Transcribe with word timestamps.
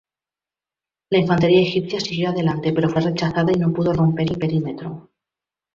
La 1.11 1.19
infantería 1.19 1.61
egipcia 1.61 1.99
siguió 1.99 2.29
adelante, 2.31 2.73
pero 2.73 2.89
fue 2.89 3.01
rechazada 3.03 3.51
y 3.51 3.59
no 3.59 3.71
pudo 3.71 3.93
romper 3.93 4.31
el 4.31 4.39
perímetro. 4.39 5.11